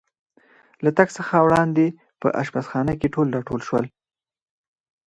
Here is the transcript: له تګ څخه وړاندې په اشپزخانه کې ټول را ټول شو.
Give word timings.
له 0.83 0.89
تګ 0.97 1.07
څخه 1.17 1.33
وړاندې 1.45 1.85
په 2.21 2.27
اشپزخانه 2.41 2.93
کې 2.99 3.07
ټول 3.15 3.27
را 3.35 3.41
ټول 3.47 3.61
شو. 3.67 3.79